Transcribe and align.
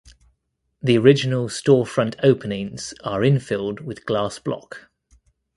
The 0.81 0.97
original 0.97 1.47
store 1.47 1.85
front 1.85 2.15
openings 2.23 2.95
are 3.03 3.21
infilled 3.21 3.81
with 3.81 4.03
glass 4.07 4.39
block. 4.39 4.89